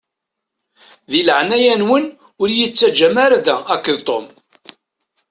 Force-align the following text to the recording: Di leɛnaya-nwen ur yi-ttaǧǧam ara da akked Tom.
Di 1.11 1.21
leɛnaya-nwen 1.27 2.05
ur 2.41 2.49
yi-ttaǧǧam 2.57 3.15
ara 3.25 3.37
da 3.45 3.55
akked 3.73 3.99
Tom. 4.07 4.25